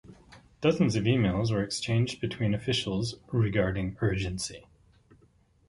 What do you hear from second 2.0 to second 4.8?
between officials "regarding urgency".